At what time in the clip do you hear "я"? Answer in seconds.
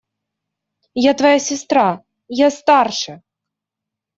1.09-1.13, 2.41-2.49